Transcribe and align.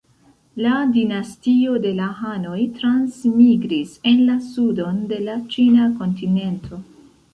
La 0.65 0.69
dinastio 0.93 1.75
de 1.83 1.91
la 1.99 2.07
hanoj 2.29 2.57
transmigris 2.79 3.93
en 4.13 4.25
la 4.31 4.39
sudon 4.47 4.99
de 5.13 5.21
la 5.29 5.37
ĉina 5.53 5.87
kontinento. 6.01 6.81